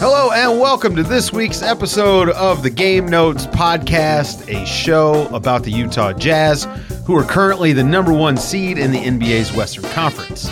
[0.00, 5.64] Hello and welcome to this week's episode of the Game Notes Podcast, a show about
[5.64, 6.68] the Utah Jazz,
[7.04, 10.48] who are currently the number one seed in the NBA's Western Conference.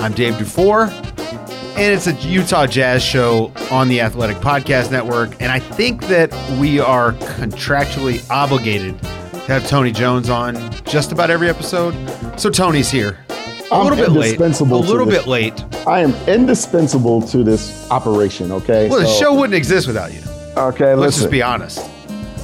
[0.00, 5.40] I'm Dave Dufour, and it's a Utah Jazz show on the Athletic Podcast Network.
[5.40, 11.30] And I think that we are contractually obligated to have Tony Jones on just about
[11.30, 11.94] every episode.
[12.40, 13.24] So Tony's here.
[13.70, 14.40] A I'm little bit late.
[14.40, 15.64] A little bit late.
[15.86, 18.50] I am indispensable to this operation.
[18.50, 18.88] Okay.
[18.88, 20.20] Well, the show wouldn't exist without you.
[20.56, 20.94] Okay.
[20.94, 21.22] Let's Listen.
[21.22, 21.88] just be honest.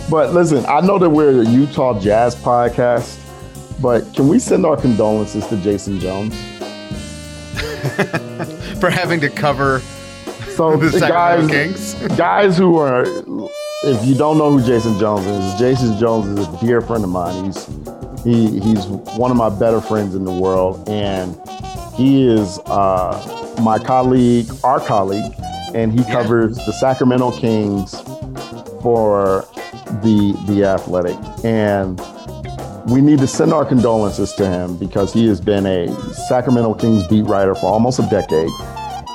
[0.09, 3.19] But listen, I know that we're a Utah Jazz podcast,
[3.83, 6.35] but can we send our condolences to Jason Jones?
[8.81, 9.81] For having to cover
[10.55, 12.09] So the the Sacramento guys, Kings.
[12.17, 13.03] guys who are,
[13.83, 17.11] if you don't know who Jason Jones is, Jason Jones is a dear friend of
[17.11, 17.47] mine.
[17.47, 17.67] He's
[18.27, 21.39] he he's one of my better friends in the world, and
[21.95, 25.33] he is uh, my colleague, our colleague,
[25.75, 28.01] and he covers the Sacramento Kings
[28.83, 29.47] for
[30.03, 32.01] the the Athletic, and
[32.91, 35.89] we need to send our condolences to him because he has been a
[36.29, 38.51] Sacramento Kings beat writer for almost a decade,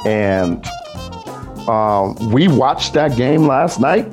[0.06, 0.66] and
[1.68, 4.08] um, we watched that game last night.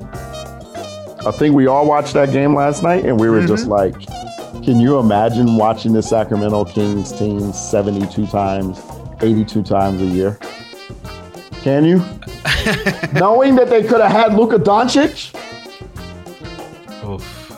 [1.26, 3.94] I think we all watched that game last night, and we were just like,
[4.68, 8.78] can you imagine watching the Sacramento Kings team 72 times,
[9.22, 10.38] 82 times a year?
[11.62, 11.96] Can you?
[13.14, 15.34] Knowing that they could have had Luka Doncic?
[17.02, 17.50] Oof.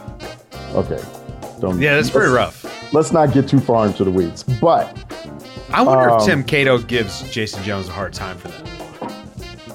[0.77, 1.03] Okay.
[1.61, 2.65] Don't, Yeah, that's pretty rough.
[2.93, 4.45] Let's not get too far into the weeds.
[4.45, 4.97] But
[5.71, 8.70] I wonder Um, if Tim Cato gives Jason Jones a hard time for that.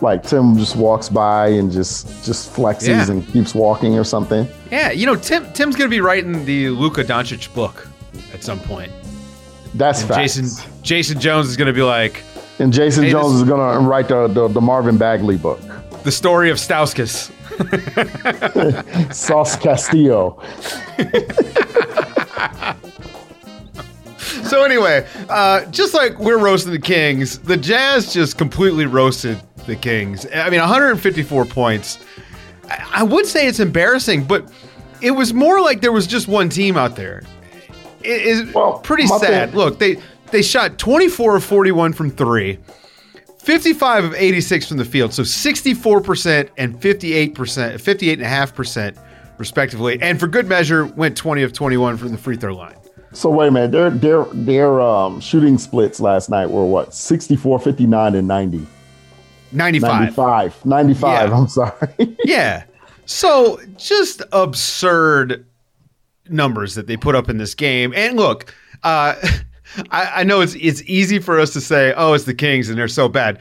[0.02, 3.10] Like Tim just walks by and just just flexes Yeah.
[3.12, 4.48] and keeps walking or something.
[4.72, 7.88] Yeah, you know, Tim Tim's gonna be writing the Luka Doncic book
[8.34, 8.92] at some point.
[9.74, 10.36] That's And facts.
[10.36, 12.24] Jason Jason Jones is gonna be like
[12.60, 15.60] and Jason Hey, Jones this- is gonna write the, the the Marvin Bagley book.
[16.04, 17.32] the story of Stauskas.
[19.14, 20.42] Sauce Castillo.
[24.46, 29.76] So anyway, uh, just like we're roasting the Kings, the Jazz just completely roasted the
[29.76, 30.26] Kings.
[30.34, 32.00] I mean, 154 points.
[32.70, 34.52] I, would say it's embarrassing, but
[35.02, 37.22] it was more like there was just one team out there.
[38.04, 39.50] It is Well, pretty sad.
[39.50, 39.98] thing- Look, they
[40.32, 42.58] they shot 24 of 41 from three.
[43.40, 48.96] 55 of 86 from the field, so 64% and 58%, 58.5%
[49.38, 50.00] respectively.
[50.02, 52.74] And for good measure, went 20 of 21 from the free throw line.
[53.14, 57.60] So wait a minute, their their their um, shooting splits last night were what 64,
[57.60, 58.66] 59, and 90.
[59.56, 60.18] 95.
[60.18, 60.66] 95.
[60.66, 61.38] 95, Yeah.
[61.38, 62.18] I'm sorry.
[62.26, 62.64] Yeah.
[63.06, 65.46] So just absurd
[66.30, 67.94] numbers that they put up in this game.
[67.96, 69.16] And look, uh,
[69.92, 72.78] I, I know it's it's easy for us to say, oh, it's the Kings and
[72.78, 73.40] they're so bad.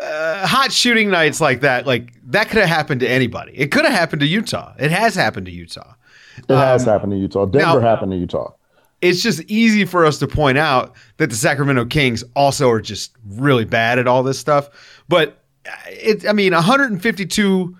[0.00, 3.52] Uh, hot shooting nights like that, like that could have happened to anybody.
[3.56, 4.74] It could have happened to Utah.
[4.78, 5.94] It has happened to Utah.
[6.36, 7.46] it has happened to Utah.
[7.46, 8.52] Denver Um, now- happened to Utah.
[9.00, 13.12] It's just easy for us to point out that the Sacramento Kings also are just
[13.36, 14.70] really bad at all this stuff.
[15.08, 15.42] But
[15.86, 17.76] it, I mean, 152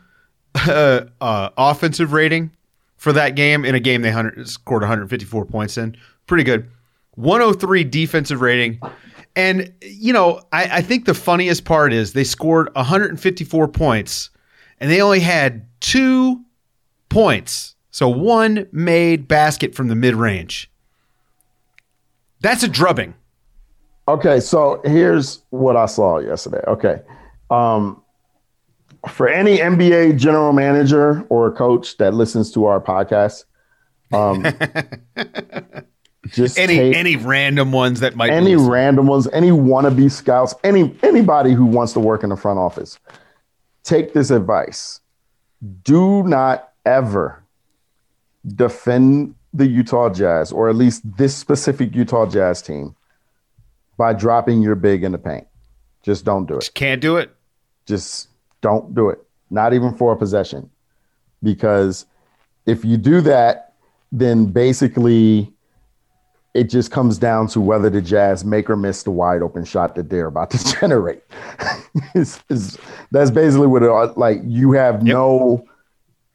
[0.54, 2.50] uh, uh, offensive rating
[2.96, 5.96] for that game in a game they 100, scored 154 points in.
[6.26, 6.70] Pretty good.
[7.16, 8.80] 103 defensive rating.
[9.36, 14.30] And, you know, I, I think the funniest part is they scored 154 points
[14.80, 16.44] and they only had two
[17.08, 17.74] points.
[17.91, 20.70] So one made basket from the mid range.
[22.41, 23.15] That's a drubbing.
[24.06, 26.62] Okay, so here's what I saw yesterday.
[26.66, 27.01] Okay.
[27.51, 28.03] Um,
[29.09, 33.45] for any NBA general manager or coach that listens to our podcast,
[34.12, 34.42] um,
[36.28, 40.97] just Any take any random ones that might any random ones, any wannabe scouts, any
[41.03, 42.98] anybody who wants to work in the front office,
[43.83, 45.01] take this advice.
[45.83, 47.42] Do not ever
[48.47, 52.95] defend the Utah Jazz, or at least this specific Utah Jazz team,
[53.96, 55.46] by dropping your big in the paint.
[56.02, 56.60] Just don't do it.
[56.60, 57.34] Just can't do it.
[57.86, 58.28] Just
[58.60, 59.18] don't do it.
[59.50, 60.70] Not even for a possession.
[61.42, 62.06] because
[62.66, 63.74] if you do that,
[64.10, 65.52] then basically
[66.54, 69.94] it just comes down to whether the Jazz make or miss the wide open shot
[69.96, 71.22] that they're about to generate.
[72.14, 72.78] it's, it's,
[73.10, 74.41] that's basically what it like.
[74.44, 75.14] You have yep.
[75.14, 75.64] no,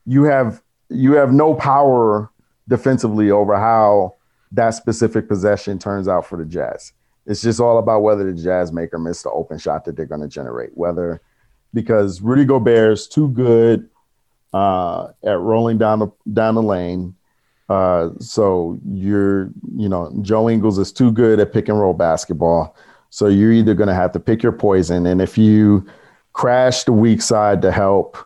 [0.05, 2.29] you have you have no power
[2.67, 4.15] defensively over how
[4.51, 6.93] that specific possession turns out for the Jazz.
[7.29, 10.07] It's just all about whether the Jazz make or miss the open shot that they're
[10.07, 10.75] going to generate.
[10.75, 11.21] Whether
[11.75, 13.87] because Rudy Gobert is too good
[14.51, 17.15] uh, at rolling down the down the lane.
[17.69, 22.75] Uh, so you're, you know, Joe Ingles is too good at pick and roll basketball.
[23.11, 25.85] So you're either going to have to pick your poison, and if you
[26.33, 28.17] crash the weak side to help,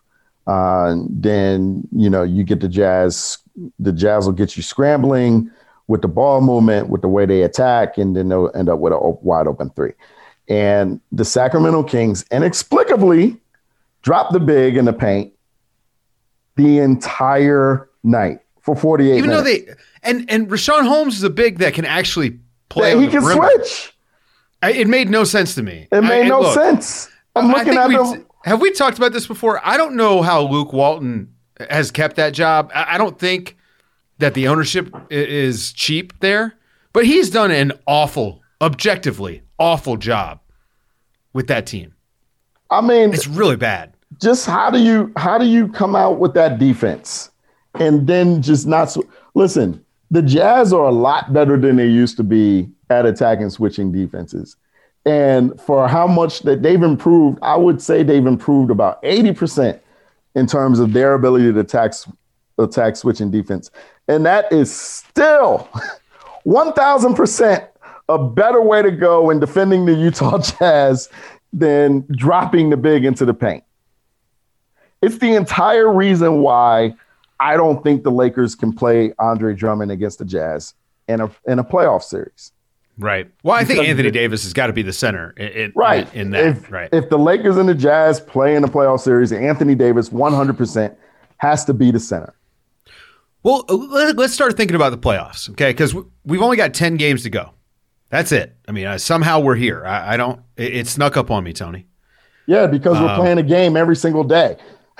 [0.47, 3.37] uh, then you know you get the Jazz.
[3.79, 5.51] The Jazz will get you scrambling
[5.87, 8.93] with the ball movement, with the way they attack, and then they'll end up with
[8.93, 9.93] a wide open three.
[10.47, 13.37] And the Sacramento Kings inexplicably
[14.01, 15.33] dropped the big in the paint
[16.55, 19.43] the entire night for 48 Even minutes.
[19.43, 22.39] though they and and Richaun Holmes is a big that can actually
[22.69, 22.93] play.
[22.93, 23.93] Yeah, he can switch.
[24.61, 25.87] I, it made no sense to me.
[25.91, 27.09] It made I, no look, sense.
[27.35, 28.25] I'm looking at.
[28.45, 29.65] Have we talked about this before?
[29.65, 31.33] I don't know how Luke Walton
[31.69, 32.71] has kept that job.
[32.75, 33.57] I, I don't think
[34.19, 36.55] that the ownership is cheap there,
[36.93, 40.39] but he's done an awful, objectively awful job
[41.33, 41.93] with that team.
[42.69, 43.93] I mean, it's really bad.
[44.21, 47.31] Just how do you how do you come out with that defense
[47.75, 49.83] and then just not so, listen?
[50.11, 54.55] The Jazz are a lot better than they used to be at attacking switching defenses.
[55.05, 59.79] And for how much that they've improved, I would say they've improved about 80%
[60.35, 61.93] in terms of their ability to attack
[62.57, 63.71] attack switching defense.
[64.07, 65.69] And that is still
[66.45, 67.67] 1000%
[68.09, 71.09] a better way to go in defending the Utah Jazz
[71.51, 73.63] than dropping the big into the paint.
[75.01, 76.95] It's the entire reason why
[77.39, 80.73] I don't think the Lakers can play Andre Drummond against the Jazz
[81.07, 82.51] in a in a playoff series.
[82.97, 83.29] Right.
[83.41, 86.07] Well, I think Anthony Davis has got to be the center in, right.
[86.13, 86.45] in, in that.
[86.45, 86.89] If, right.
[86.91, 90.95] If the Lakers and the Jazz play in the playoff series, Anthony Davis 100%
[91.37, 92.35] has to be the center.
[93.43, 95.71] Well, let's start thinking about the playoffs, okay?
[95.71, 95.93] Because
[96.23, 97.51] we've only got 10 games to go.
[98.09, 98.55] That's it.
[98.67, 99.85] I mean, uh, somehow we're here.
[99.85, 101.87] I, I don't, it, it, snuck up on me, Tony.
[102.45, 104.57] Yeah, because we're um, playing a game every single day.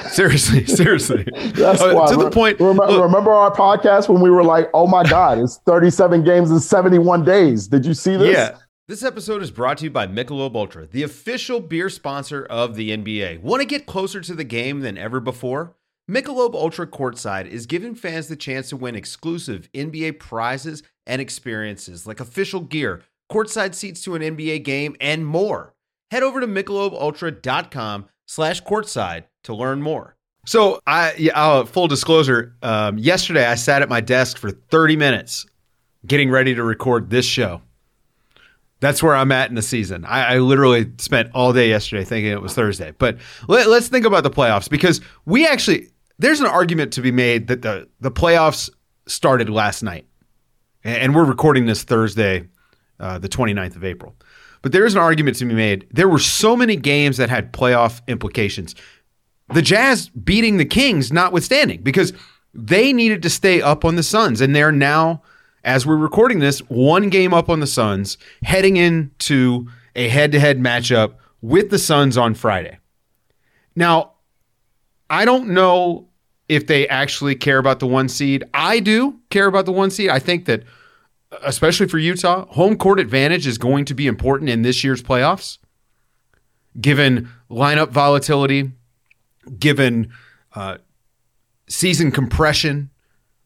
[0.10, 1.24] Seriously, seriously.
[1.54, 2.12] That's uh, why.
[2.12, 2.60] To the point.
[2.60, 6.50] Remember, look, remember, our podcast when we were like, "Oh my God, it's 37 games
[6.50, 8.36] in 71 days." Did you see this?
[8.36, 8.58] Yeah.
[8.88, 12.90] This episode is brought to you by Michelob Ultra, the official beer sponsor of the
[12.90, 13.42] NBA.
[13.42, 15.76] Want to get closer to the game than ever before?
[16.10, 22.06] Michelob Ultra Courtside is giving fans the chance to win exclusive NBA prizes and experiences
[22.06, 25.74] like official gear, courtside seats to an NBA game, and more.
[26.12, 30.18] Head over to michelobultra.com slash courtside to learn more.
[30.46, 34.98] So, I yeah, uh, full disclosure, um, yesterday I sat at my desk for 30
[34.98, 35.46] minutes
[36.06, 37.62] getting ready to record this show.
[38.82, 40.04] That's where I'm at in the season.
[40.04, 42.92] I, I, literally spent all day yesterday thinking it was Thursday.
[42.92, 43.18] But
[43.48, 45.88] let, us think about the playoffs because we actually
[46.20, 48.70] there's an argument to be made that the the playoffs
[49.08, 50.06] started last night,
[50.84, 52.48] and we're recording this Thursday,
[53.00, 54.16] uh, the 29th of April.
[54.62, 55.88] But there is an argument to be made.
[55.92, 58.76] There were so many games that had playoff implications.
[59.54, 62.14] The Jazz beating the Kings, notwithstanding, because
[62.54, 65.22] they needed to stay up on the Suns, and they're now
[65.64, 70.40] as we're recording this, one game up on the Suns, heading into a head to
[70.40, 72.80] head matchup with the Suns on Friday.
[73.76, 74.13] Now,
[75.14, 76.08] I don't know
[76.50, 78.44] if they actually care about the one seed.
[78.52, 80.10] I do care about the one seed.
[80.10, 80.64] I think that,
[81.44, 85.60] especially for Utah, home court advantage is going to be important in this year's playoffs,
[86.82, 88.72] given lineup volatility,
[89.60, 90.12] given
[90.56, 90.80] uh,
[91.68, 92.90] season compression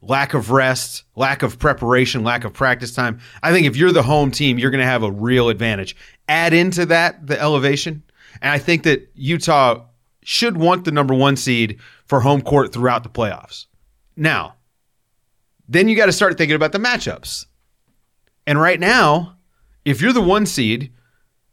[0.02, 3.20] lack of rest, lack of preparation, lack of practice time.
[3.44, 5.98] I think if you're the home team, you're going to have a real advantage.
[6.30, 8.04] Add into that the elevation,
[8.42, 9.84] and I think that Utah
[10.30, 13.66] should want the number one seed for home court throughout the playoffs.
[14.18, 14.56] Now,
[15.70, 17.46] then you got to start thinking about the matchups.
[18.46, 19.38] And right now,
[19.86, 20.92] if you're the one seed,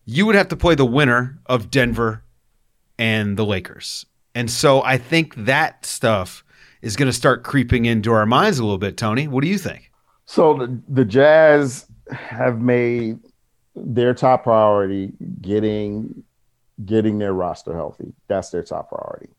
[0.05, 2.25] you would have to play the winner of Denver
[2.99, 4.07] and the Lakers.
[4.35, 6.43] And so I think that stuff
[6.83, 8.97] is going to start creeping into our minds a little bit.
[8.97, 9.93] Tony, what do you think?
[10.27, 13.21] So the, the Jazz have made
[13.77, 16.25] their top priority getting
[16.85, 18.13] getting their roster healthy.
[18.29, 19.31] That's their top priority.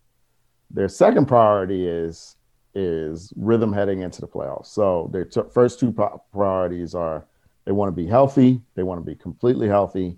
[0.72, 2.38] Their second priority is
[2.76, 4.68] is rhythm heading into the playoffs.
[4.68, 5.94] So their t- first two
[6.34, 7.26] priorities are
[7.66, 10.18] they want to be healthy, they want to be completely healthy,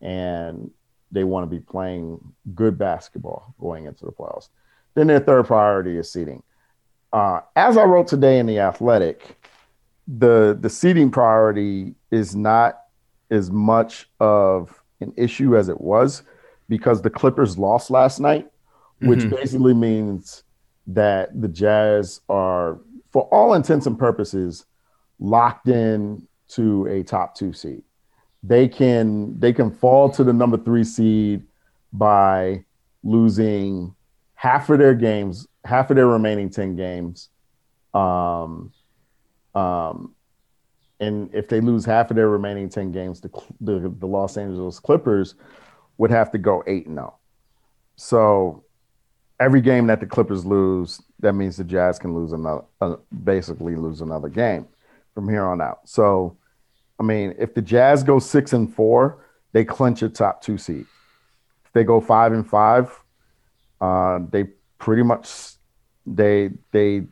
[0.00, 0.70] and
[1.12, 2.20] they want to be playing
[2.54, 4.48] good basketball going into the playoffs.
[4.94, 6.42] Then their third priority is seeding.
[7.12, 9.48] uh, as I wrote today in the Athletic,
[10.08, 12.80] the the seating priority is not
[13.30, 16.22] as much of an issue as it was
[16.68, 18.50] because the Clippers lost last night,
[19.00, 19.36] which mm-hmm.
[19.36, 20.44] basically means
[20.86, 22.80] that the Jazz are,
[23.10, 24.66] for all intents and purposes,
[25.18, 27.82] locked in to a top two seed.
[28.42, 31.44] They can they can fall to the number three seed
[31.92, 32.64] by
[33.02, 33.94] losing
[34.34, 37.30] half of their games, half of their remaining 10 games.
[37.94, 38.72] Um,
[39.54, 40.14] um,
[41.00, 43.30] and if they lose half of their remaining 10 games, the,
[43.60, 45.34] the, the Los Angeles Clippers
[45.98, 47.14] would have to go 8 and 0.
[47.96, 48.64] So
[49.40, 53.76] every game that the Clippers lose, that means the Jazz can lose another, uh, basically
[53.76, 54.66] lose another game
[55.14, 55.80] from here on out.
[55.88, 56.36] So,
[56.98, 60.86] I mean, if the Jazz go six and four, they clinch a top two seed.
[61.64, 62.92] If they go five and five,
[63.80, 64.44] uh, they
[64.78, 65.54] pretty much
[66.06, 67.02] they they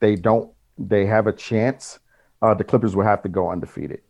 [0.00, 1.98] they don't they have a chance.
[2.42, 4.00] Uh, the Clippers will have to go undefeated.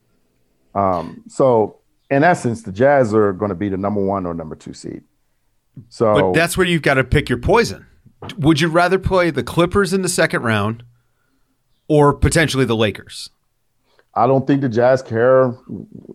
[0.75, 1.80] Um, so
[2.11, 5.03] in essence, the Jazz are going to be the number one or number two seed.
[5.89, 7.87] So but that's where you've got to pick your poison.
[8.39, 10.83] Would you rather play the Clippers in the second round
[11.89, 13.31] or potentially the Lakers?
[14.15, 15.55] I don't think the Jazz care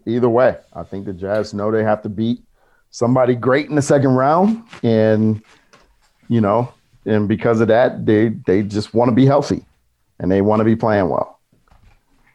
[0.06, 0.58] either way.
[0.74, 2.42] I think the Jazz know they have to beat
[2.92, 5.42] somebody great in the second round, and
[6.28, 6.72] you know,
[7.06, 9.66] and because of that, they they just want to be healthy,
[10.20, 11.40] and they want to be playing well.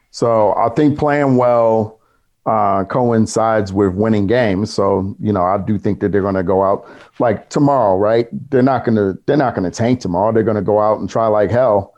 [0.09, 2.00] So I think playing well
[2.45, 4.73] uh, coincides with winning games.
[4.73, 6.87] So you know, I do think that they're going to go out
[7.19, 8.27] like tomorrow, right?
[8.49, 10.31] They're not going to they're not going to tank tomorrow.
[10.31, 11.93] They're going to go out and try like hell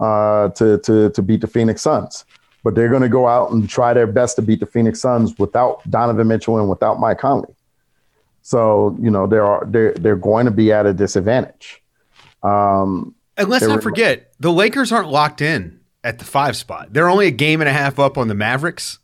[0.00, 2.24] uh, to to to beat the Phoenix Suns.
[2.64, 5.38] But they're going to go out and try their best to beat the Phoenix Suns
[5.38, 7.54] without Donovan Mitchell and without Mike Conley.
[8.42, 11.82] So you know they're they're they're going to be at a disadvantage.
[12.42, 16.92] Um, and let's not forget the Lakers aren't locked in at the five spot.
[16.92, 18.98] They're only a game and a half up on the Mavericks.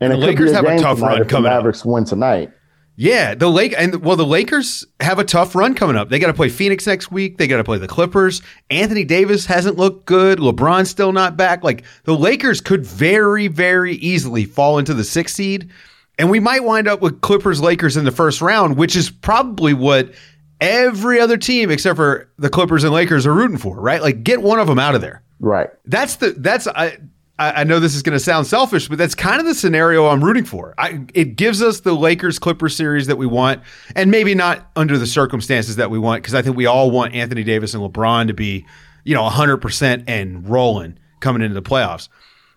[0.00, 1.44] And, and the Lakers have a tough run coming.
[1.44, 1.86] The Mavericks up.
[1.86, 2.52] win tonight.
[2.96, 6.10] Yeah, the Lake and well, the Lakers have a tough run coming up.
[6.10, 7.38] They got to play Phoenix next week.
[7.38, 8.42] They got to play the Clippers.
[8.68, 10.38] Anthony Davis hasn't looked good.
[10.38, 11.64] LeBron's still not back.
[11.64, 15.70] Like the Lakers could very, very easily fall into the sixth seed,
[16.18, 19.72] and we might wind up with Clippers Lakers in the first round, which is probably
[19.72, 20.12] what
[20.60, 23.80] every other team except for the Clippers and Lakers are rooting for.
[23.80, 24.02] Right?
[24.02, 25.22] Like get one of them out of there.
[25.38, 25.70] Right.
[25.86, 26.98] That's the that's I
[27.40, 30.22] I, know this is going to sound selfish, but that's kind of the scenario I'm
[30.22, 30.74] rooting for.
[30.76, 33.62] I, it gives us the Lakers Clippers series that we want,
[33.96, 37.14] and maybe not under the circumstances that we want, because I think we all want
[37.14, 38.66] Anthony Davis and LeBron to be,
[39.04, 42.08] you know, 100% and rolling coming into the playoffs.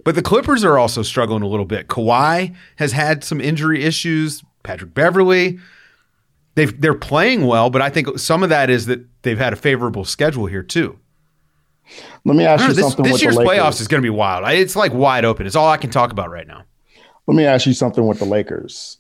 [0.03, 1.87] But the Clippers are also struggling a little bit.
[1.87, 4.43] Kawhi has had some injury issues.
[4.63, 5.59] Patrick Beverley.
[6.55, 9.57] they've they're playing well, but I think some of that is that they've had a
[9.57, 10.99] favorable schedule here too.
[12.25, 13.05] Let me ask you this, something.
[13.05, 14.47] This year's playoffs is going to be wild.
[14.49, 15.45] It's like wide open.
[15.45, 16.63] It's all I can talk about right now.
[17.27, 18.97] Let me ask you something with the Lakers.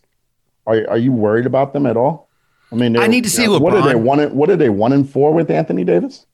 [0.65, 2.29] Are are you worried about them at all?
[2.71, 3.61] I mean, I need to see LeBron.
[3.61, 4.35] What are they one?
[4.35, 6.25] What are they one and four with Anthony Davis?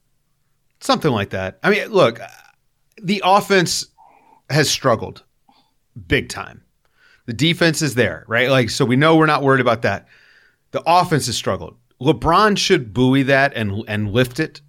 [0.80, 1.58] Something like that.
[1.62, 2.20] I mean, look,
[3.02, 3.86] the offense
[4.48, 5.22] has struggled
[6.06, 6.62] big time.
[7.26, 8.48] The defense is there, right?
[8.48, 10.08] Like, so we know we're not worried about that.
[10.70, 11.76] The offense has struggled.
[12.00, 14.62] LeBron should buoy that and and lift it.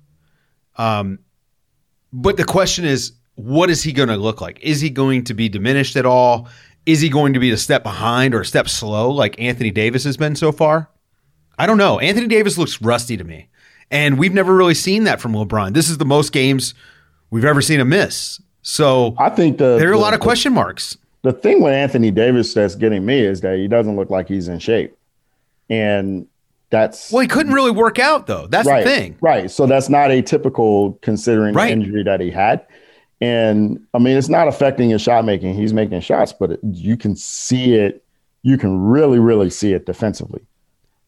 [0.77, 1.19] Um,
[2.13, 4.59] but the question is, what is he going to look like?
[4.61, 6.47] Is he going to be diminished at all?
[6.85, 10.03] Is he going to be a step behind or a step slow like Anthony Davis
[10.03, 10.89] has been so far?
[11.57, 11.99] I don't know.
[11.99, 13.47] Anthony Davis looks rusty to me.
[13.89, 15.73] And we've never really seen that from LeBron.
[15.73, 16.73] This is the most games
[17.29, 18.41] we've ever seen him miss.
[18.61, 20.97] So I think the, there are the, a lot of question marks.
[21.23, 24.47] The thing with Anthony Davis that's getting me is that he doesn't look like he's
[24.47, 24.97] in shape.
[25.69, 26.27] And
[26.71, 28.47] that's well, he couldn't really work out though.
[28.47, 29.51] That's right, the thing, right?
[29.51, 31.67] So that's not atypical considering right.
[31.67, 32.65] the injury that he had.
[33.19, 35.53] And I mean, it's not affecting his shot making.
[35.53, 38.03] He's making shots, but it, you can see it.
[38.41, 40.41] You can really, really see it defensively.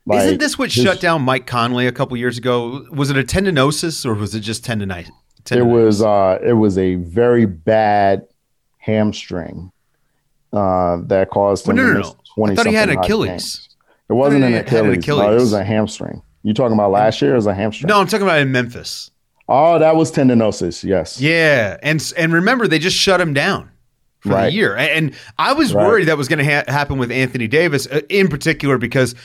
[0.06, 2.86] Like, Isn't this what his, shut down Mike Conley a couple years ago?
[2.92, 5.10] Was it a tendinosis or was it just tendonitis?
[5.46, 5.58] tendonitis?
[5.58, 6.02] It was.
[6.02, 8.28] Uh, it was a very bad
[8.78, 9.72] hamstring
[10.52, 11.78] uh, that caused him.
[11.78, 12.52] Well, no, no, no.
[12.52, 13.30] I thought he had Achilles.
[13.30, 13.70] Games.
[14.10, 14.94] It wasn't an Achilles.
[14.94, 15.26] An Achilles.
[15.26, 16.22] No, it was a hamstring.
[16.44, 17.34] You talking about last year?
[17.34, 17.88] It was a hamstring.
[17.88, 19.12] No, I'm talking about in Memphis.
[19.48, 20.84] Oh, that was tendinosis.
[20.84, 21.20] Yes.
[21.20, 23.72] Yeah, and and remember they just shut him down
[24.20, 24.46] for right.
[24.46, 25.86] the year, and I was right.
[25.86, 29.16] worried that was going to ha- happen with Anthony Davis uh, in particular because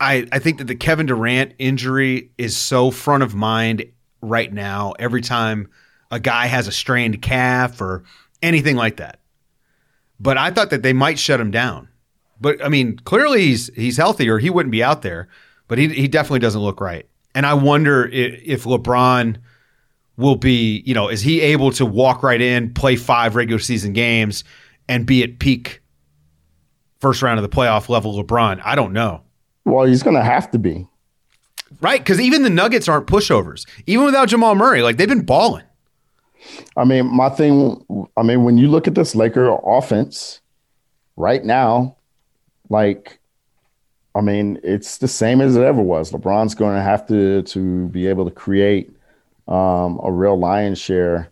[0.00, 3.84] I I think that the Kevin Durant injury is so front of mind
[4.20, 4.94] right now.
[4.98, 5.68] Every time
[6.10, 8.02] a guy has a strained calf or
[8.42, 9.20] anything like that,
[10.18, 11.88] but I thought that they might shut him down.
[12.42, 15.28] But I mean, clearly he's he's healthy, or he wouldn't be out there.
[15.68, 17.08] But he he definitely doesn't look right.
[17.34, 19.38] And I wonder if, if LeBron
[20.18, 23.92] will be, you know, is he able to walk right in, play five regular season
[23.92, 24.44] games,
[24.88, 25.80] and be at peak
[27.00, 28.60] first round of the playoff level LeBron?
[28.62, 29.22] I don't know.
[29.64, 30.86] Well, he's going to have to be.
[31.80, 33.66] Right, because even the Nuggets aren't pushovers.
[33.86, 35.64] Even without Jamal Murray, like they've been balling.
[36.76, 37.84] I mean, my thing.
[38.16, 40.40] I mean, when you look at this Laker offense
[41.16, 41.96] right now,
[42.72, 43.20] like,
[44.14, 46.10] I mean, it's the same as it ever was.
[46.10, 48.90] LeBron's going to have to to be able to create
[49.46, 51.30] um, a real lion's share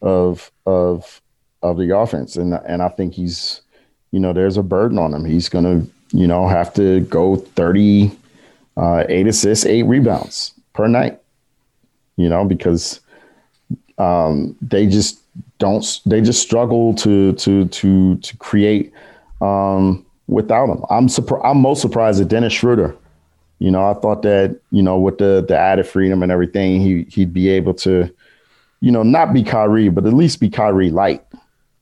[0.00, 1.20] of of
[1.62, 3.62] of the offense, and and I think he's,
[4.12, 5.24] you know, there's a burden on him.
[5.24, 8.12] He's going to, you know, have to go thirty
[8.76, 11.18] uh, eight assists, eight rebounds per night.
[12.16, 13.00] You know, because
[13.98, 15.20] um, they just
[15.58, 15.84] don't.
[16.06, 18.92] They just struggle to to to to create
[19.40, 20.84] um, without him.
[20.90, 21.44] I'm surprised.
[21.44, 22.96] I'm most surprised at Dennis Schroeder.
[23.58, 27.04] You know, I thought that you know with the the added freedom and everything, he
[27.04, 28.12] he'd be able to,
[28.80, 31.24] you know, not be Kyrie, but at least be Kyrie light.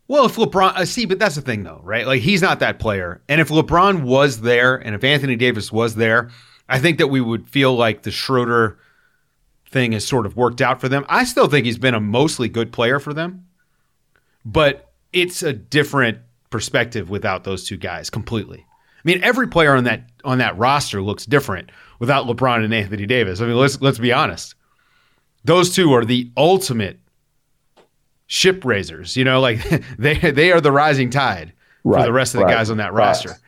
[0.09, 2.07] Well, if LeBron, uh, see, but that's the thing though, right?
[2.07, 5.95] Like he's not that player, and if LeBron was there, and if Anthony Davis was
[5.95, 6.31] there,
[6.69, 8.79] I think that we would feel like the Schroeder
[9.71, 11.07] thing has sort of worked out for them.
[11.09, 13.47] I still think he's been a mostly good player for them,
[14.45, 16.19] but it's a different
[16.51, 18.67] perspective without those two guys completely.
[18.69, 23.07] I mean, every player on that on that roster looks different without LeBron and Anthony
[23.07, 23.41] Davis.
[23.41, 24.55] I mean, let's let's be honest.
[25.45, 27.01] Those two are the ultimate
[28.27, 29.17] ship raisers.
[29.17, 29.63] You know, like
[29.99, 31.53] they they are the rising tide
[31.85, 33.31] right, for the rest of the right, guys on that roster.
[33.31, 33.39] Right.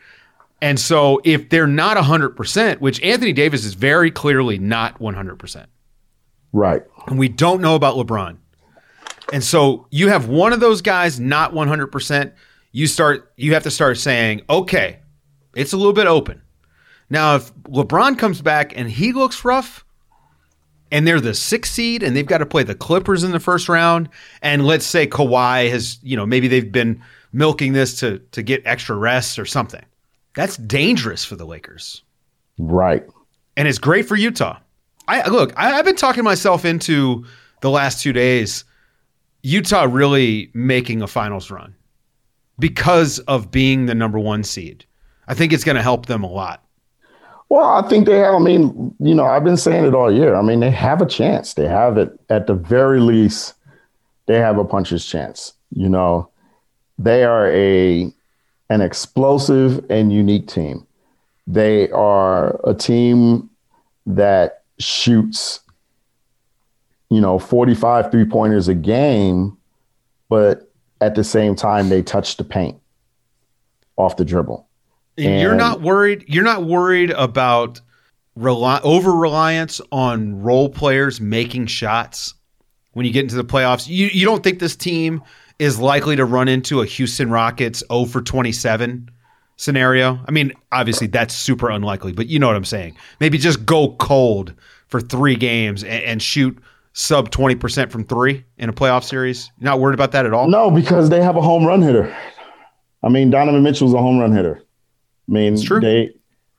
[0.63, 5.67] And so if they're not 100%, which Anthony Davis is very clearly not 100%.
[6.53, 6.85] Right.
[7.09, 8.37] And we don't know about LeBron.
[9.33, 12.33] And so you have one of those guys not 100%,
[12.73, 14.99] you start you have to start saying, "Okay,
[15.55, 16.43] it's a little bit open."
[17.09, 19.85] Now if LeBron comes back and he looks rough,
[20.93, 23.69] and they're the sixth seed and they've got to play the Clippers in the first
[23.69, 24.11] round.
[24.43, 27.03] And let's say Kawhi has, you know, maybe they've been
[27.33, 29.85] milking this to to get extra rest or something.
[30.37, 32.03] That's dangerous for the Lakers.
[32.59, 33.05] Right.
[33.57, 34.59] And it's great for Utah.
[35.09, 37.25] I look, I, have been talking myself into
[37.61, 38.65] the last two days,
[39.43, 41.75] Utah really making a finals run
[42.63, 44.85] because of being the number one seed.
[45.27, 46.65] I think it's going to help them a lot.
[47.49, 48.35] Well, I think they have.
[48.35, 50.37] I mean, you know, I've been saying it all year.
[50.37, 51.55] I mean, they have a chance.
[51.55, 53.55] They have it at the very least.
[54.27, 55.55] They have a puncher's chance.
[55.75, 56.29] You know,
[57.01, 58.13] they are a
[58.71, 60.87] an explosive and unique team.
[61.49, 63.51] They are a team
[64.07, 65.61] that shoots,
[67.11, 69.59] you know, 45 three pointers a game,
[70.29, 70.72] but
[71.03, 72.81] at the same time, they touch the paint
[73.97, 74.69] off the dribble.
[75.19, 76.25] And you're not worried.
[76.29, 77.81] You're not worried about
[78.35, 82.35] rely, over reliance on role players making shots
[82.93, 83.89] when you get into the playoffs.
[83.89, 85.23] You you don't think this team
[85.59, 89.11] is likely to run into a Houston Rockets 0 for 27
[89.57, 90.19] scenario.
[90.27, 92.97] I mean, obviously that's super unlikely, but you know what I'm saying.
[93.21, 94.55] Maybe just go cold
[94.89, 96.59] for three games and, and shoot
[96.93, 99.51] sub 20% from three in a playoff series.
[99.59, 100.49] You're not worried about that at all?
[100.49, 102.15] No, because they have a home run hitter.
[103.03, 104.63] I mean, Donovan Mitchell's a home run hitter.
[105.29, 105.81] I mean, it's true.
[105.81, 106.15] they,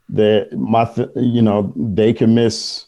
[0.09, 2.85] they, my, th- you know, they can miss,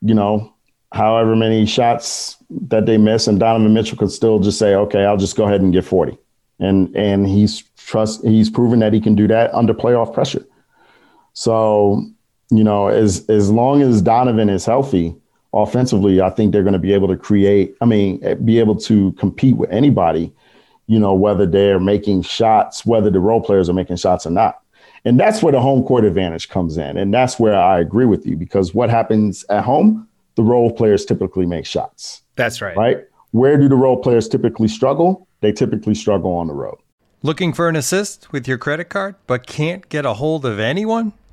[0.00, 0.52] you know,
[0.92, 5.16] however many shots that they miss, and Donovan Mitchell could still just say, "Okay, I'll
[5.16, 6.16] just go ahead and get 40."
[6.60, 10.44] And and he's trust he's proven that he can do that under playoff pressure.
[11.34, 12.04] So,
[12.50, 15.14] you know, as as long as Donovan is healthy
[15.52, 17.76] offensively, I think they're going to be able to create.
[17.80, 20.32] I mean, eh, be able to compete with anybody.
[20.86, 24.62] You know, whether they're making shots, whether the role players are making shots or not.
[25.04, 26.96] And that's where the home court advantage comes in.
[26.96, 30.08] And that's where I agree with you because what happens at home
[30.38, 32.22] the role players typically make shots.
[32.36, 32.76] That's right.
[32.76, 32.98] Right?
[33.32, 35.26] Where do the role players typically struggle?
[35.40, 36.78] They typically struggle on the road.
[37.24, 41.12] Looking for an assist with your credit card, but can't get a hold of anyone?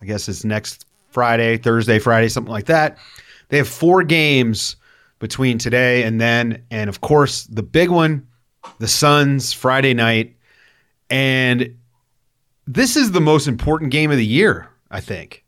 [0.00, 2.98] I guess it's next Friday, Thursday, Friday, something like that.
[3.48, 4.76] They have four games
[5.18, 6.62] between today and then.
[6.70, 8.26] And of course, the big one,
[8.78, 10.36] the Suns Friday night.
[11.08, 11.76] And
[12.66, 15.44] this is the most important game of the year, I think,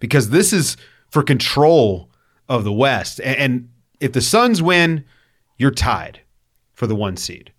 [0.00, 0.76] because this is
[1.08, 2.10] for control
[2.48, 3.20] of the West.
[3.20, 3.68] And
[4.00, 5.04] if the Suns win,
[5.58, 6.20] you're tied
[6.72, 7.52] for the one seed.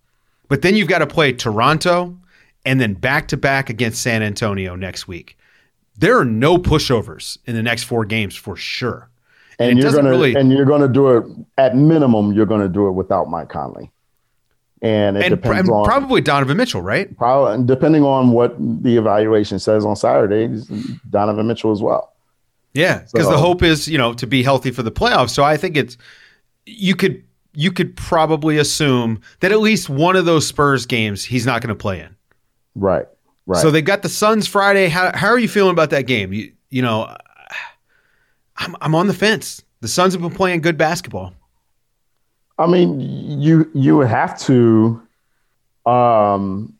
[0.48, 2.18] But then you've got to play Toronto
[2.64, 5.38] and then back to back against San Antonio next week.
[5.96, 9.08] There are no pushovers in the next four games for sure.
[9.58, 11.24] And, And you're gonna really- and you're gonna do it
[11.58, 12.32] at minimum.
[12.32, 13.90] You're gonna do it without Mike Conley,
[14.80, 17.14] and it And, depends and on probably Donovan Mitchell, right?
[17.16, 20.48] probably depending on what the evaluation says on Saturday.
[21.10, 22.12] Donovan Mitchell as well.
[22.74, 25.30] Yeah, because the hope is you know to be healthy for the playoffs.
[25.30, 25.96] So I think it's
[26.64, 27.22] you could
[27.54, 31.68] you could probably assume that at least one of those Spurs games he's not going
[31.68, 32.16] to play in.
[32.74, 33.04] Right.
[33.46, 33.60] Right.
[33.60, 34.88] So they got the Suns Friday.
[34.88, 36.32] How how are you feeling about that game?
[36.32, 37.14] You you know,
[38.56, 39.62] I'm I'm on the fence.
[39.80, 41.34] The Suns have been playing good basketball.
[42.58, 43.00] I mean,
[43.40, 45.02] you you would have to,
[45.86, 46.74] um,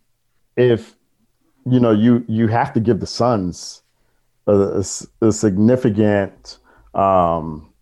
[0.56, 0.94] if
[1.66, 3.82] you know you you have to give the Suns
[4.46, 4.84] a
[5.20, 6.58] a significant,
[6.94, 7.72] um,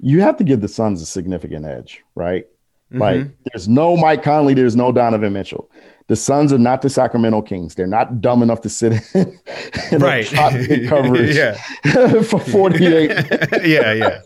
[0.00, 2.46] you have to give the Suns a significant edge, right?
[2.90, 5.68] Like, there's no Mike Conley, there's no Donovan Mitchell.
[6.06, 7.74] The Suns are not the Sacramento Kings.
[7.76, 9.38] They're not dumb enough to sit in,
[9.90, 10.26] in Right.
[10.26, 11.54] coverage Yeah.
[12.22, 13.10] for 48.
[13.64, 14.20] yeah, yeah.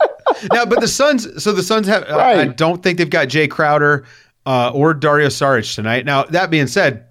[0.52, 1.42] Now, but the Suns.
[1.42, 2.02] So the Suns have.
[2.04, 4.04] I- I don't think they've got Jae Crowder
[4.44, 6.04] uh, or Dario Saric tonight.
[6.04, 7.06] Now that being said,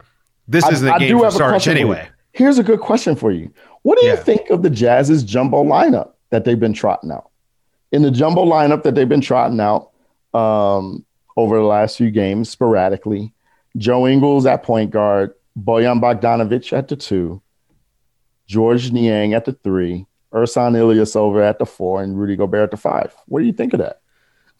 [0.47, 2.07] this I- isn't a I game do for have a Saric question for anyway.
[2.33, 3.51] Here's a good question for you.
[3.83, 7.29] What do you think of the Jazz's jumbo lineup that they've been trotting out?
[7.93, 9.91] In the jumbo lineup that they've been trotting out
[10.33, 11.05] um,
[11.37, 13.33] over the last few games, sporadically,
[13.77, 17.41] Joe Ingles at point guard, Bojan Bogdanovic at the two,
[18.47, 22.77] Georges Niang at the three, Ersan Ilyasova at the four, and Rudy Gobert at the
[22.77, 23.15] five.
[23.27, 24.01] What do you think of that?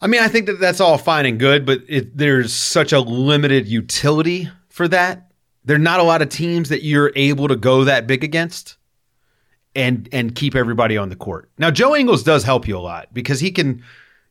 [0.00, 3.00] I mean, I think that that's all fine and good, but it, there's such a
[3.00, 5.32] limited utility for that.
[5.64, 8.76] There are not a lot of teams that you're able to go that big against
[9.74, 11.50] and and keep everybody on the court.
[11.58, 13.82] Now, Joe Ingles does help you a lot because he can,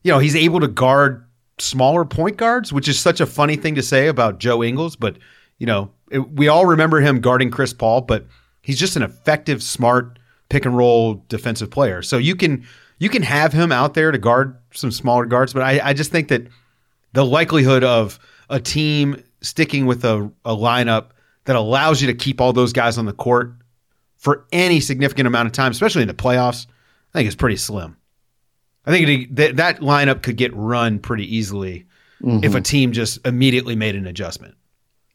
[0.02, 1.27] you know, he's able to guard
[1.60, 5.16] smaller point guards, which is such a funny thing to say about Joe Ingles, but
[5.58, 8.26] you know, it, we all remember him guarding Chris Paul, but
[8.62, 10.18] he's just an effective, smart
[10.48, 12.02] pick and roll defensive player.
[12.02, 12.64] So you can
[12.98, 16.10] you can have him out there to guard some smaller guards, but I, I just
[16.10, 16.46] think that
[17.12, 18.18] the likelihood of
[18.50, 21.10] a team sticking with a, a lineup
[21.44, 23.54] that allows you to keep all those guys on the court
[24.16, 26.66] for any significant amount of time, especially in the playoffs,
[27.14, 27.96] I think is pretty slim.
[28.86, 31.86] I think it, that that lineup could get run pretty easily
[32.20, 32.62] if a mm-hmm.
[32.62, 34.54] team just immediately made an adjustment.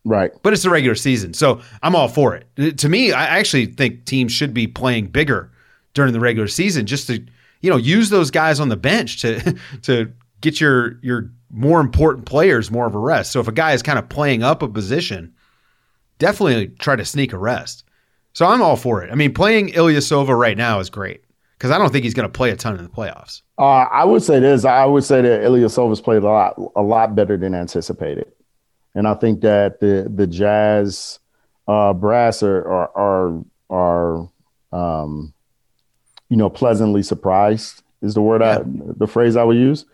[0.06, 0.32] Right.
[0.42, 2.48] But it's the regular season, so I'm all for it.
[2.58, 5.52] Uh, to me, I actually think teams should be playing bigger
[5.94, 7.26] during the regular season, just to
[7.62, 12.26] you know use those guys on the bench to to get your your more important
[12.26, 13.32] players more of a rest.
[13.32, 15.34] So if a guy is kind of playing up a position,
[16.20, 17.86] definitely try to sneak a rest.
[18.34, 19.12] So I'm all for it.
[19.12, 21.24] I mean, playing Ilyasova right now is great
[21.64, 23.42] because I don't think he's going to play a ton in the playoffs.
[23.58, 24.66] Uh, I would say this.
[24.66, 28.30] I would say that Ilyasova's played a lot, a lot better than anticipated,
[28.94, 31.20] and I think that the the Jazz
[31.70, 34.30] uh, brass are are are,
[34.74, 35.34] are um,
[36.28, 39.86] you know pleasantly surprised is the word I the phrase I would use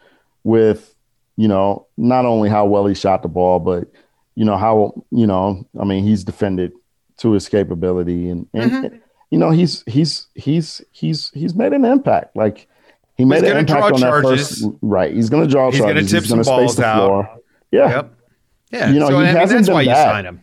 [0.44, 0.96] with
[1.38, 3.92] you know not only how well he shot the ball, but
[4.34, 6.72] you know how you know I mean he's defended
[7.18, 12.36] to his capability and and you know he's he's he's he's he's made an impact
[12.36, 12.68] like.
[13.16, 14.64] He made gonna an impact draw on that first.
[14.82, 16.12] Right, he's going to draw He's gonna charges.
[16.12, 17.06] tip he's going to some space balls the out.
[17.06, 17.40] floor.
[17.70, 18.14] Yeah, Yep.
[18.72, 18.90] Yeah.
[18.92, 20.06] You know, so he I mean, hasn't that's why you bad.
[20.10, 20.42] signed him.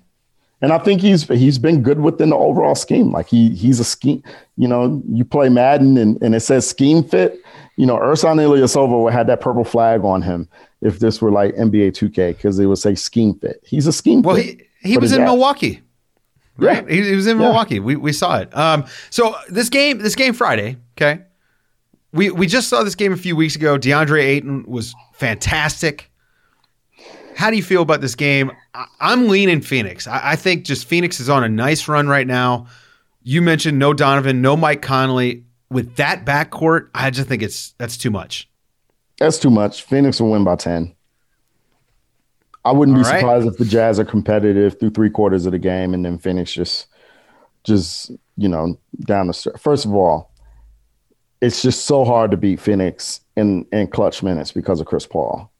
[0.61, 3.13] and I think he's he's been good within the overall scheme.
[3.13, 4.23] Like he he's a scheme.
[4.59, 7.41] You know, you play Madden and, and it says scheme fit.
[7.77, 10.47] You know, Ersan Ilyasova had that purple flag on him
[10.83, 13.59] if this were like NBA 2K because it would say scheme fit.
[13.65, 14.67] He's a scheme Well, fit.
[14.83, 15.25] he he was in.
[15.25, 15.81] Milwaukee.
[16.59, 16.89] Right?
[16.89, 16.95] Yeah.
[16.95, 17.45] He, he was in Yeah.
[17.45, 17.81] Milwaukee.
[17.81, 18.57] We we saw it.
[18.57, 21.23] Um so this game this game Friday, okay?
[22.13, 23.79] We we just saw this game a few weeks ago.
[23.79, 26.11] DeAndre Ayton was fantastic.
[27.37, 28.51] How do you feel about this game?
[28.75, 30.07] I, I'm leaning Phoenix.
[30.07, 32.67] I, I think just Phoenix is on a nice run right now.
[33.23, 35.45] You mentioned no Donovan, no Mike Conley.
[35.69, 38.49] With that backcourt, I just think it's that's too much.
[39.19, 39.83] That's too much.
[39.83, 40.95] Phoenix will win by 10.
[42.67, 43.21] I wouldn't be right.
[43.21, 46.53] surprised if the Jazz are competitive through three quarters of the game and then Phoenix
[46.53, 46.87] just,
[47.65, 49.59] just you know, down the stretch.
[49.61, 50.31] First of all,
[51.41, 55.51] it's just so hard to beat Phoenix in, in clutch minutes because of Chris Paul.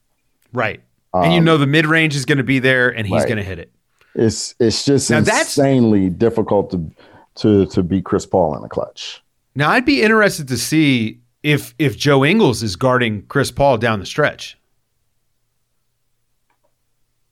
[0.53, 0.81] Right.
[1.13, 3.27] and you know the mid range is going to be there and he's Um, right.
[3.27, 3.71] going to hit it.
[4.15, 6.91] It's it's just Now that's- insanely difficult to
[7.35, 9.21] to to beat Chris Paul in the clutch.
[9.55, 13.99] Now I'd be interested to see if if Joe Ingles is guarding Chris Paul down
[13.99, 14.57] the stretch.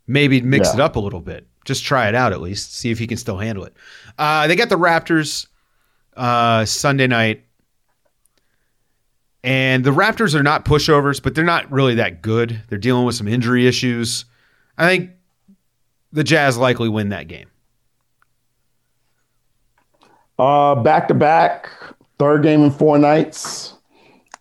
[0.08, 0.74] Maybe mix Yeah.
[0.76, 1.48] it up a little bit.
[1.66, 2.76] Just try it out at least.
[2.76, 3.74] See if he can still handle it.
[4.20, 5.48] Uh, they got the Raptors
[6.16, 7.44] uh, Sunday night,
[9.44, 12.62] And the Raptors are not pushovers, but they're not really that good.
[12.68, 14.26] They're dealing with some injury issues.
[14.78, 15.12] I think
[16.12, 17.48] the Jazz likely win that game.
[20.38, 21.70] Uh, back to back,
[22.20, 23.74] third game in four nights.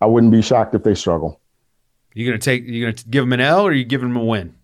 [0.01, 1.41] I wouldn't be shocked if they struggle.
[2.15, 2.65] You gonna take?
[2.65, 4.55] You gonna give them an L, or you giving them a win?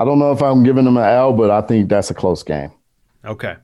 [0.00, 2.42] I don't know if I'm giving them an L, but I think that's a close
[2.42, 2.72] game.
[3.22, 3.56] Okay.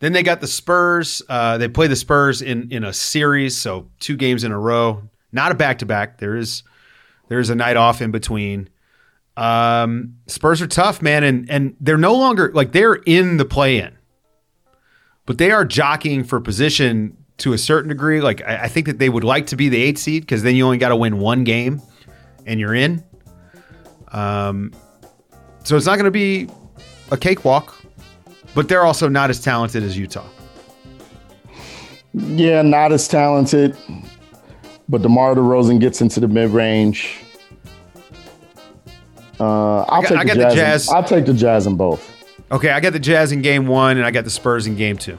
[0.00, 1.22] Then they got the Spurs.
[1.28, 5.08] Uh, they play the Spurs in in a series, so two games in a row.
[5.30, 6.18] Not a back to back.
[6.18, 6.64] There is
[7.28, 8.68] there is a night off in between.
[9.36, 13.78] Um, Spurs are tough, man, and and they're no longer like they're in the play
[13.78, 13.96] in,
[15.26, 18.20] but they are jockeying for position to a certain degree.
[18.20, 20.56] Like I, I think that they would like to be the eight seed because then
[20.56, 21.80] you only got to win one game,
[22.46, 23.04] and you're in.
[24.08, 24.72] Um,
[25.64, 26.48] so it's not going to be
[27.10, 27.82] a cakewalk,
[28.54, 30.24] but they're also not as talented as Utah.
[32.12, 33.76] Yeah, not as talented,
[34.88, 37.18] but DeMar DeRozan gets into the mid range.
[39.40, 40.52] Uh, I'll got- take I the got the Jazz.
[40.52, 40.88] in- Jazz.
[40.90, 42.10] I'll take the Jazz in both.
[42.52, 44.96] Okay, I got the Jazz in game one, and I got the Spurs in game
[44.96, 45.18] two.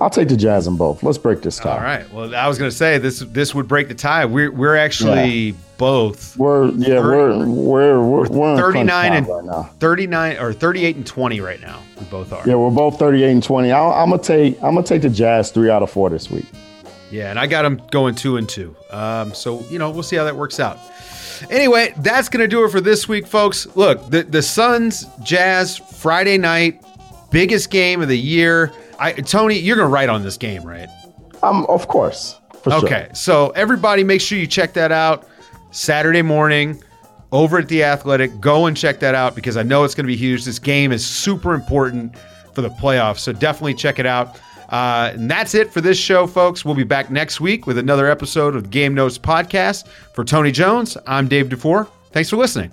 [0.00, 1.02] I'll take the Jazz in both.
[1.02, 1.76] Let's break this tie.
[1.76, 2.12] All right.
[2.12, 3.20] Well, I was going to say this.
[3.20, 4.24] This would break the tie.
[4.24, 9.62] We're we're actually both We're yeah, we're we're we're, we're 39 time and right now.
[9.80, 11.80] 39 or 38 and 20 right now.
[11.98, 12.46] We both are.
[12.46, 13.72] Yeah, we're both 38 and 20.
[13.72, 16.46] I'll, I'm gonna take I'm gonna take the Jazz three out of four this week.
[17.10, 18.74] Yeah, and I got them going two and two.
[18.90, 20.78] Um, so you know, we'll see how that works out.
[21.50, 23.66] Anyway, that's gonna do it for this week, folks.
[23.76, 26.82] Look, the the Suns Jazz Friday night,
[27.30, 28.72] biggest game of the year.
[28.98, 30.88] I Tony, you're gonna write on this game, right?
[31.42, 32.38] Um, of course.
[32.62, 32.84] For sure.
[32.84, 35.28] Okay, so everybody, make sure you check that out
[35.70, 36.82] Saturday morning
[37.30, 38.40] over at the Athletic.
[38.40, 40.44] Go and check that out because I know it's going to be huge.
[40.44, 42.16] This game is super important
[42.54, 44.40] for the playoffs, so definitely check it out.
[44.70, 46.64] Uh, and that's it for this show, folks.
[46.64, 49.86] We'll be back next week with another episode of the Game Notes podcast.
[50.14, 51.86] For Tony Jones, I'm Dave Dufour.
[52.12, 52.72] Thanks for listening.